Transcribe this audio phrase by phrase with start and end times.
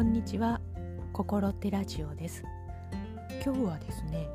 [0.00, 0.62] こんにちは。
[1.12, 2.42] 心ってラジオです。
[3.44, 4.28] 今日はですね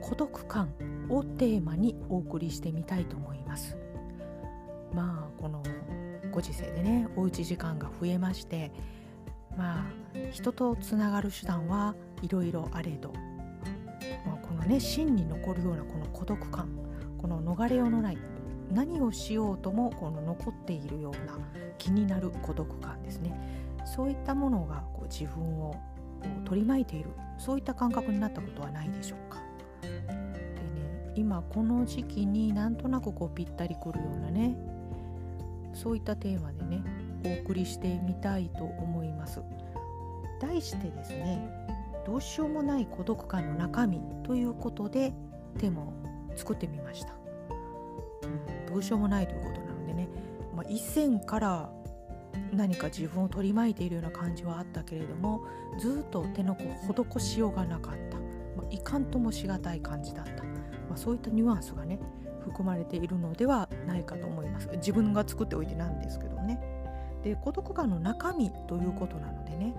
[0.00, 0.68] 孤独感
[1.08, 3.76] をテーマにお送りしてみたいと思います。
[4.92, 5.62] まあこの
[6.32, 8.72] ご時世でねおうち時間が増えまして
[9.56, 9.84] まあ
[10.32, 13.12] 人とつながる手段はいろいろあれど、
[14.26, 16.68] まあ、このね真に残るようなこの孤独感
[17.18, 18.18] この逃れようのない
[18.72, 21.38] 何をしようともこの残っているような
[21.78, 23.62] 気になる孤独感ですね。
[23.84, 25.74] そういったものがこう自分を
[26.44, 29.38] 取り巻いているそういった感覚になったことはないでしょうか。
[29.82, 34.56] でね今この時期になんとなくこうぴったりくるようなね
[35.74, 36.82] そういったテーマでね
[37.24, 39.40] お送りしてみたいと思います。
[40.40, 41.48] 題してですね
[42.04, 45.12] どうしようもない孤独感の中身ということで
[45.58, 45.92] テーマを
[46.34, 47.12] 作ってみました。
[48.68, 50.08] どうしようもないということなのでね、
[50.56, 51.70] まあ、一線から
[52.52, 55.42] 何か自分を取り巻いているような感じはあったけれども
[55.78, 60.50] ずっと手の施しようがなかった、まあ、いかんともしがたい感じだった、ま
[60.94, 61.98] あ、そういったニュアンスがね
[62.44, 64.68] 含まれているのではないかと思います。
[64.74, 66.60] 自分が作っておいてなんですけどね。
[67.22, 69.74] で孤独感の中身ということなのでね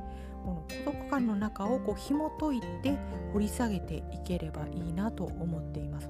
[0.45, 2.97] この孤独感の中をこう紐解いて
[3.33, 6.09] 掘り下げていければいいなと思っています。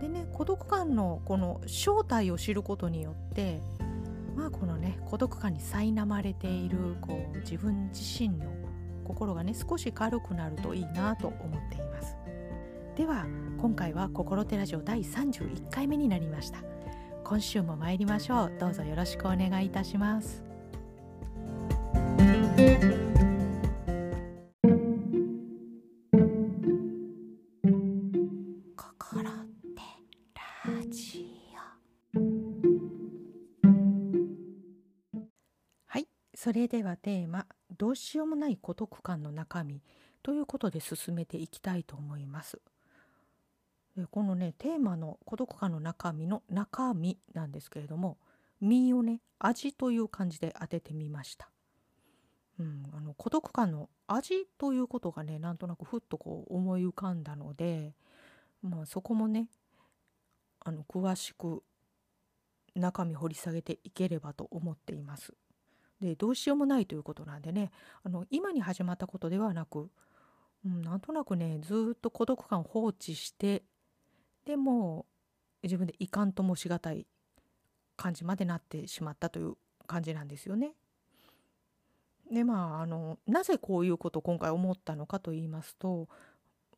[0.00, 3.60] でね孤独感のこの正体を知ることによって
[4.34, 8.46] まあこのね孤独感に苛まれているこう自分自身の
[9.04, 12.16] 心がね少し軽くなるといいなと思っています。
[12.96, 13.26] では
[13.58, 16.58] 今回は心テラジオ第31回目になりました。
[17.24, 18.52] 今週も参りましょう。
[18.58, 20.42] どうぞよろしくお願いいたします。
[36.52, 37.46] それではテーマ
[37.78, 39.80] 「どうしようもない孤独感の中身」
[40.22, 42.60] ということで進めていきたいと思います。
[44.10, 48.18] このねテーマの孤独感の中身の中身なんですけれども
[48.60, 51.50] 「身」をね味という感じで当ててみました。
[52.58, 57.94] うん、あの孤独感の味ということがねなんとなくふっとこう思い浮かんだので、
[58.60, 59.48] まあ、そこもね
[60.60, 61.64] あの詳しく
[62.74, 65.32] 中身掘り下げていければと思っています。
[66.02, 67.70] でどうしようもないということなんでね
[68.02, 69.88] あの今に始まったことではなく、
[70.66, 73.62] うん、なんとなくねずっと孤独感を放置して
[74.44, 75.06] でも
[75.62, 77.06] 自分でいかんともしがたい
[77.96, 79.54] 感じまでなってしまったという
[79.86, 80.72] 感じなんですよね。
[82.30, 86.08] でまああのなぜこういうことを今回思ったのかと言いますと、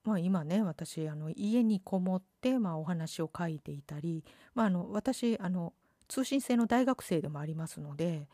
[0.02, 4.24] まあ、今ね私あの家にこもって、まあ、お話を書いていたり、
[4.54, 5.72] まあ、あの私あの
[6.08, 8.28] 通信制の大学生でもありますので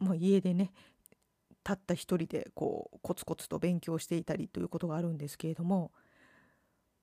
[0.00, 0.72] もう家でね
[1.62, 5.92] たった一人でこうコツコツと勉強していたりということがあるんですけれども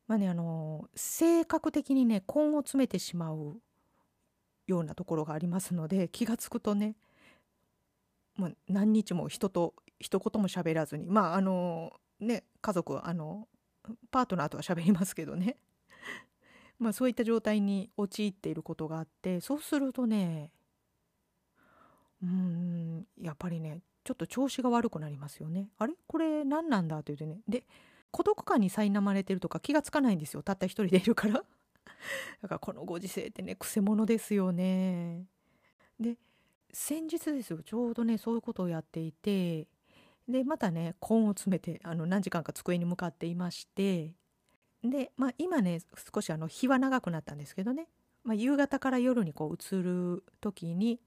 [0.08, 3.58] まあねあの性格的にね根を詰めてしまう
[4.68, 6.96] ようなところがありますので気が付くとね、
[8.38, 13.48] まあ、何日も人と一言も喋らずにまああのね家族あの
[14.12, 15.58] パートナーとは喋りますけどね。
[16.78, 20.52] まあそういった状態に陥っていることがあってそうするとね
[22.24, 25.70] うんやっぱりねちょっと調子が悪くなりますよね。
[25.78, 25.94] あれ？
[26.08, 27.66] これ何なんだと言ってねで
[28.12, 31.44] 孤独感に苛まれてるとか気がつかないんですよたった一人でいるから。
[32.42, 35.26] だからこのご時世ってねくせ者ですよね。
[36.00, 36.18] で
[36.72, 39.68] 先日ですよちょうどねそういうことをやっていて
[40.28, 44.14] でまたね根を詰めてあの何時間か机に向かっていまして
[44.84, 45.80] でまあ今ね
[46.14, 47.88] 少しあの日は長くなったんですけどね、
[48.24, 51.00] まあ、夕方から夜にこう移る時に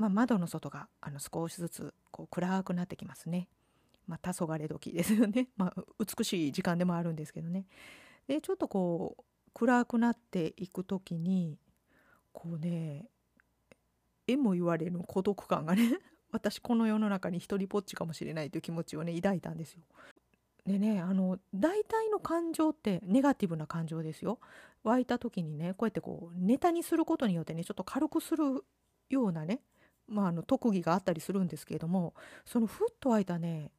[0.00, 3.48] まあ、窓の外があの少しずつこう暗くなってきますね。
[4.06, 5.48] まあ、黄昏時ですよね。
[5.58, 7.66] まあ、美しい時間でもあるんですけどね。
[8.26, 11.58] でちょっとこう暗くなっていく時に
[12.32, 13.10] こうね
[14.26, 15.98] えも言われる孤独感がね
[16.32, 19.82] 私この世の中に一人ぽっちかもしれないという気持ちをね抱いたんですよ。
[20.64, 24.40] でねあの大体の感情ってネガティブな感情ですよ。
[24.82, 28.64] 湧いた時にねこうやってこうネタにすることによってねちょっと軽くする
[29.10, 29.60] ようなね
[30.10, 32.14] まあ、あの特技があったりするんですけれども
[32.44, 33.70] そのふっと湧いたね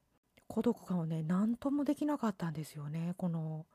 [0.48, 3.66] 孤独感をね何ともできなかったんですよねこの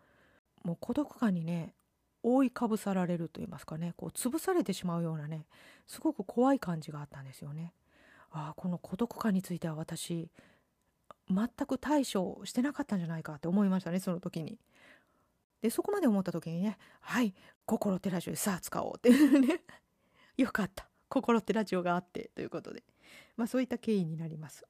[0.64, 1.74] もう孤独感にね
[2.22, 5.46] 覆いかぶさられると言いますかねこう潰されてしまうようなね
[5.86, 7.72] すごく怖い感じがあったんですよね。
[8.30, 10.28] ああこの孤独感については私
[11.30, 14.58] 全く対処してなかったんじゃないかって思いましたねその時に。
[15.62, 19.62] でそこまで思った時にね「はい心照らしでさあ使おう」ってね
[20.36, 22.82] よかった 心ってラジオがあってということで、
[23.36, 24.66] まあ、そういった経緯になります。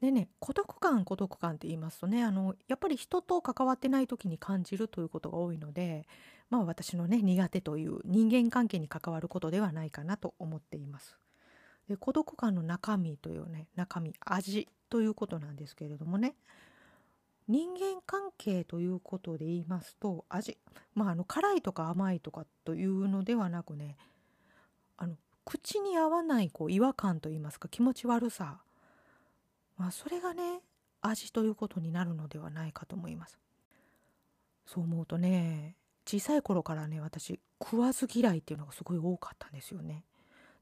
[0.00, 6.08] でね孤独感孤独感って言いますとねあのやっぱり人と関わってない時に感じるということが多いので
[6.50, 11.16] まあ私のね苦手という人間関係に関わることではないかなと思っています。
[11.88, 16.34] で孤独感の中身というね中身味ということなんですけれどもね
[17.48, 20.58] 人間関係ということで言いますと味
[20.94, 23.96] まああの辛いとか甘いとかというのではなくね
[24.96, 28.60] あの口に合わないこう違和感といいますか気持ち悪さ。
[29.76, 30.60] まあそれがね
[31.00, 33.38] 味ということになるのではないかと思います。
[34.66, 40.04] そう思うとね小さい頃からね私食わず嫌いっていうのがすごい多かったんですよね。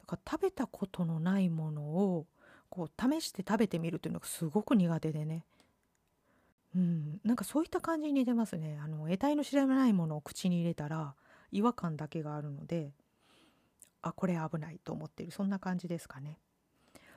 [0.01, 2.27] だから食べたことのないものを
[2.69, 5.45] こう試して食べてみるというのがすごく苦手でね。
[6.75, 8.79] うん、なんかそういった感じに出ますね。
[8.83, 11.15] あの得体の知らないものを口に入れたら
[11.51, 12.93] 違和感だけがあるので
[14.03, 16.39] あこれ危ないと思ってるそんな感じですかね。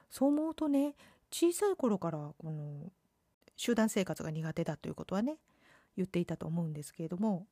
[0.09, 0.95] そう思うとね
[1.31, 2.91] 小さい頃からこの
[3.55, 5.37] 集団生活が苦手だということはね
[5.95, 7.47] 言っていたと思うんですけれども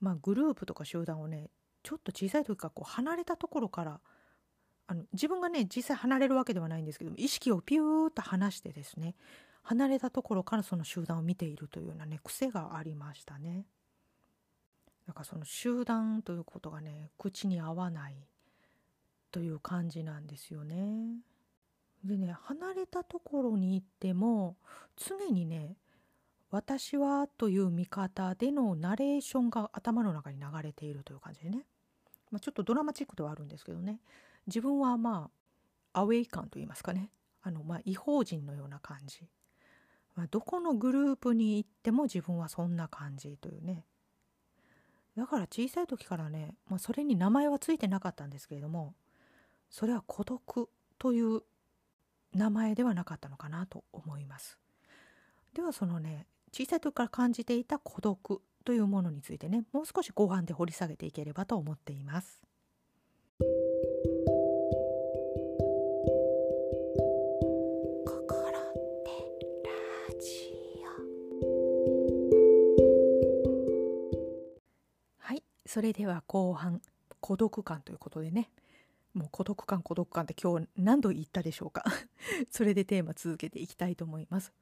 [0.00, 1.50] まあグループとか集団をね
[1.82, 4.00] ちょっと小さい時からこう離れたところから
[4.86, 9.14] あの自分がね実際離れるわけではないんですけども意識をピューッと離してですね
[9.62, 13.66] 離れたところからその集団を見ているというようなね癖がありましたね。
[15.08, 18.28] なんかその集団ということがね口に合わない
[19.32, 21.16] という感じなんですよね。
[22.04, 24.56] でね離れたところに行っても
[24.96, 25.76] 常にね
[26.50, 31.64] 私はという見方でのナレーションが頭の中に流れているという感じでね、
[32.30, 34.00] まあ、ちょっとドラマチックではあるんですけどね。
[34.46, 35.30] 自分はま
[35.92, 37.10] あアウェイ感と言いますかね。
[37.42, 39.26] あのまあ異邦人のような感じ。
[40.14, 43.86] まあ、どこのグループに行っても自分はそんな感じというね。
[45.18, 48.94] だから小さい時からね、まあ、それに名前はついてなかったんですけれども
[49.68, 51.42] それは孤独という
[52.34, 54.58] 名前ではなかったのかなと思います。
[55.54, 62.40] ではそのね小さい時から感じていた孤独というものについてねもう少し後半で掘り下げていければと思っています。
[75.78, 76.82] それでは後半
[77.20, 78.50] 孤独感ということでね。
[79.14, 81.84] もう孤独感孤独感って今日何度言ったでしょうか。
[82.50, 84.52] それでテーマ続けていきたいと思います。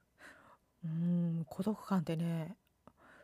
[0.84, 0.90] うー
[1.40, 2.58] ん孤独感ってね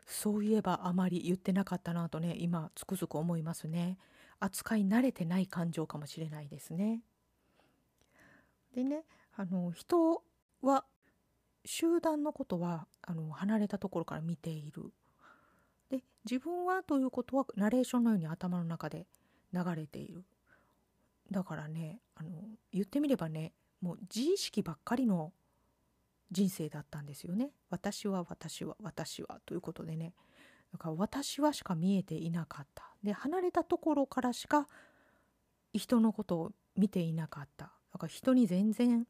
[0.07, 3.99] そういえばあまり言ってなかったなとね今つくづく思いますね。
[4.39, 7.03] 扱い慣れてない感情かもしれないですね。
[8.73, 9.05] でね
[9.35, 10.23] あの人
[10.63, 10.83] は
[11.63, 14.91] 集団のことはあの離れたところから見ている。
[16.29, 19.07] 自分はということはナレーションのように頭の中で
[19.53, 20.23] 流れている。
[21.31, 22.29] だからねあの
[22.71, 25.33] 言ってみればねもう自意識ばっかりの
[26.31, 27.51] 人生だったんですよね。
[27.69, 30.13] 私は私は私はということでね。
[30.71, 32.95] だから私はしか見えていなかった。
[33.03, 34.67] で離れたところからしか
[35.73, 37.71] 人のことを見ていなかった。
[37.91, 39.05] だから人に全然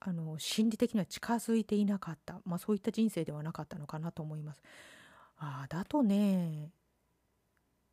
[0.00, 4.62] あの心理的には近づいていなかった、まあ、そういった人生ではなかったのかなと思います。
[5.44, 6.70] ああ、だとね、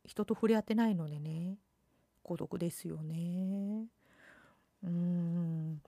[0.06, 1.58] 人と触れ合ってないのでね、
[2.22, 3.86] 孤独ですよね。
[4.82, 5.82] うーん。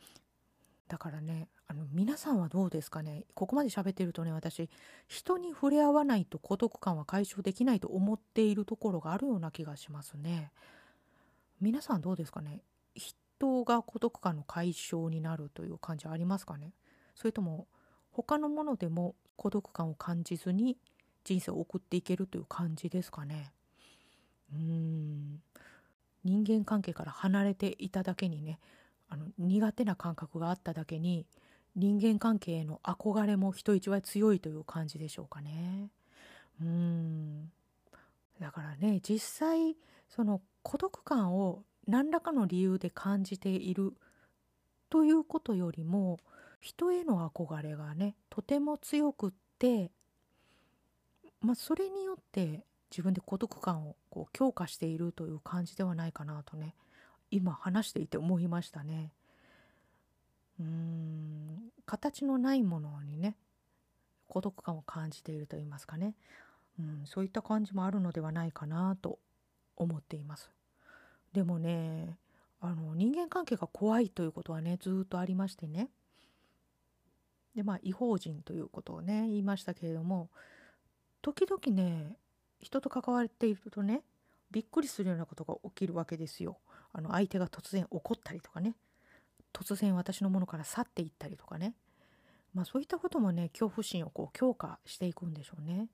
[0.88, 3.24] だからね、あの、皆さんはどうですかね？
[3.34, 4.68] ここまで喋ってるとね、私、
[5.08, 10.52] 人に触れ合わないと孤独感は解消できないと思っているところがあるような気がしますね。
[11.62, 12.60] 皆さんどうですかね？
[12.94, 16.74] 人が孤独感の解消になるという感じはありますかね？
[17.14, 17.66] それとも、
[18.12, 20.76] 他のものでも孤独感を感じずに
[21.24, 23.52] 人生を送っていけるという感じですかね。
[24.52, 25.42] うん
[26.24, 28.58] 人間関係から離れていただけにね
[29.08, 31.26] あの苦手な感覚があっただけに
[31.76, 35.90] 人間関係への憧れも人一倍強いという感じでしょうかね。
[36.60, 37.50] うん
[38.40, 39.76] だからね実際
[40.08, 43.94] その孤独感を何らかの理由で感じている
[44.88, 46.18] ということよりも
[46.60, 49.90] 人への憧れがねとても強くって
[51.44, 56.74] まあ、それによって自分で孤独感をこう強化しているという感じではないかなとね
[57.30, 59.12] 今話していて思いましたね。
[60.58, 63.36] うーん形のないものにね
[64.28, 66.14] 孤独感を感じていると言いますかね、
[66.78, 69.18] うん、そういった感じもあるのではないかなと
[69.76, 70.50] 思っています。
[71.32, 72.16] でもね
[72.60, 75.90] あの人間関係が怖いということはねずっとありましてね
[77.54, 80.30] でまあ違法人ということをね言いましたけれども
[81.24, 82.18] 時々ね
[82.60, 84.02] 人と関わっているとね
[84.50, 86.58] びっくりするようなことが起きるわけですよ。
[86.92, 88.74] あの相手が突然怒ったりとかね
[89.54, 91.74] 突然私のものから去っていったりとかね
[92.52, 95.88] まあそういったこともね恐怖心をこう強化していくんでしょうね。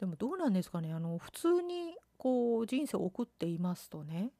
[0.00, 4.30] でもどうなんですかねあの普通にこう人生を送っていますとね、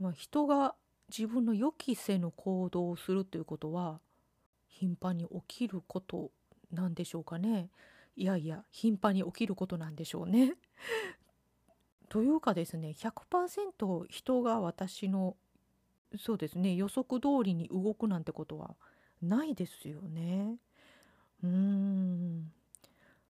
[0.00, 0.74] まあ、人が
[1.10, 4.00] 自分の予期せぬ行動をするということは
[4.68, 6.30] 頻繁に起きること
[6.72, 7.68] なんでしょうかね
[8.16, 10.54] いやいや頻繁に起きることなんでしょうね。
[12.08, 15.36] というかですね100%人が私の
[16.18, 18.76] そうですね予測通りに動くなんてことは
[19.22, 20.58] ないですよね。
[21.42, 22.52] うーん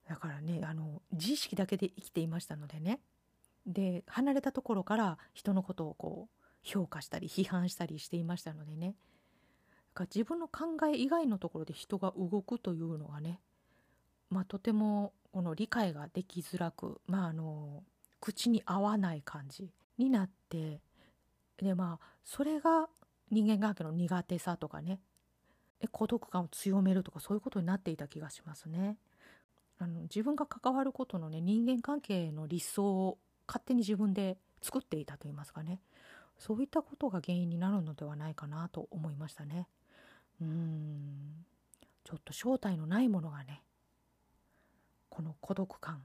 [0.06, 3.00] だからねあの自意識だけで生きていましたのでね
[3.66, 8.94] で離れたところから人のことをこう評価したり批判したりしていましたのでね
[9.99, 13.40] か自分の考え以外のところで人が動くというのがね、
[14.30, 17.82] まあ、とてもこの理解ができづらく、まあ、あの
[18.20, 20.80] 口に合わない感じになって
[21.56, 22.88] でまあそれが
[23.30, 25.00] 人間関係の苦手さとかね
[25.92, 28.97] 孤独感を強めるとかそういうことになっていた気がしますね。
[29.78, 35.80] あの自分が関わることのね人間関係の理想を勝手に自分で作っていたといいますかね。
[36.37, 39.68] そういったことが原因になるのではないかなと思いましたね。
[40.40, 41.44] うん。
[42.02, 43.62] ちょっと正体のないものがね
[45.18, 46.04] この孤独感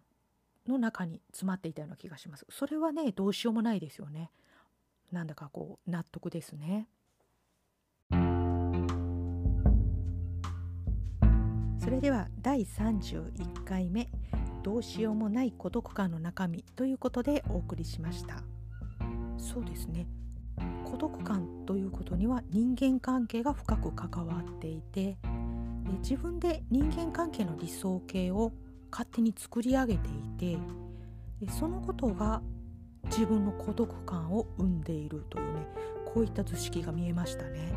[0.68, 2.48] の中に詰まっていたような気がします。
[2.50, 4.32] それはねどうしようもないですよね。
[5.12, 6.88] なんだかこう納得ですね。
[11.80, 14.10] それでは第31回目
[14.64, 18.42] 「どうしようもない孤独感の中身」ということでお送りしました。
[19.38, 20.08] そうですね。
[20.86, 25.20] 孤独感ということには人間関係が深く関わっていて
[26.00, 28.54] 自分で人間関係の理想形を
[28.94, 30.58] 勝手に作り上げていて
[31.42, 32.44] でそのことが
[33.06, 35.68] 自分の孤独感を生んでいるというね
[36.06, 37.74] こういった図式が見えましたね。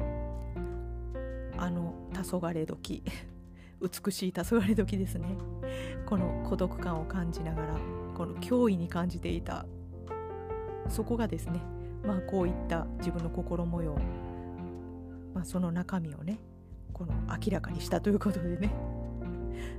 [1.57, 3.03] あの黄昏時
[3.81, 5.39] 美しい黄昏時ですね。
[6.05, 7.75] この孤独感を感じながら
[8.15, 9.65] この脅威に感じていた
[10.91, 11.63] そこがですね
[12.05, 13.97] まあこういった自分の心模様、
[15.33, 16.39] まあ、その中身をね
[16.93, 18.71] この明らかにしたということでね。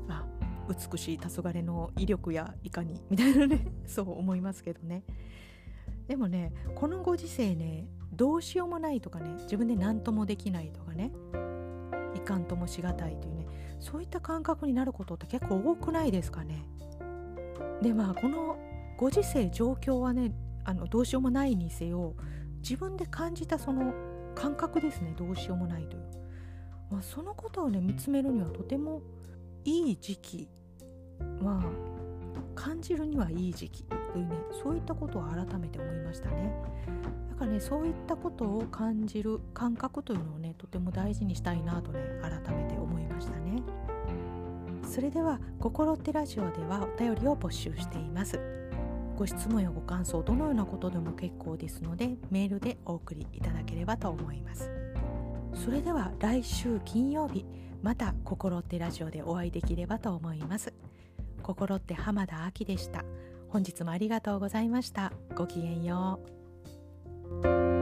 [0.09, 0.26] あ
[0.67, 5.03] 美しい黄昏の威力やいかにみたいなねそう思いますけどね
[6.07, 11.11] でもねこのご時世ねどうしようもないとかね自分で何ともできないとかね
[12.15, 13.47] いかんともしがたいというね
[13.79, 16.65] そういった感覚になることって結構多くないですかね。
[17.81, 18.57] でまあこの
[18.97, 20.33] ご時世状況はね
[20.65, 22.15] あのどうしようもないにせよ
[22.61, 23.93] 自分で感じたその
[24.35, 26.03] 感覚ですねどうしようもないという、
[26.89, 29.01] まあ、そのことをね見つめるにはとても
[29.67, 30.47] いい時期
[31.41, 31.65] まあ
[32.55, 36.53] 感じるにはいい時期というねそういったことを改めて思いましたね。
[37.29, 43.61] だからねそういったことを感じる感覚というのをねとても大事にしたいなとね改めて思いましたね。
[44.83, 48.39] それでは「心ってラジオ」ではお便りを募集しています。
[49.17, 54.71] ご質問やご感想どのようなことでも結構ですのでメールでお送りいただければと思います。
[55.53, 57.45] それでは来週金曜日
[57.87, 60.73] また「心ってラジオ」でお会いできればと思います。
[61.41, 63.05] 心って浜田亜希でした。
[63.47, 65.13] 本日もありがとうございました。
[65.33, 66.19] ごきげんよ
[67.45, 67.76] う。